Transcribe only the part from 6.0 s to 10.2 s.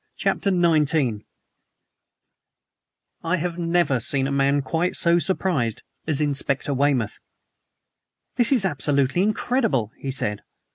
as Inspector Weymouth. "This is absolutely incredible!" he